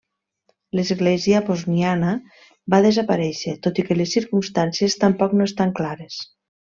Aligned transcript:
L'Església 0.77 1.41
bosniana 1.49 2.13
va 2.75 2.79
desaparèixer, 2.87 3.53
tot 3.67 3.83
i 3.83 3.85
que 3.91 3.99
les 4.01 4.17
circumstàncies 4.19 4.97
tampoc 5.05 5.37
no 5.39 5.51
estan 5.51 5.77
clares. 5.83 6.19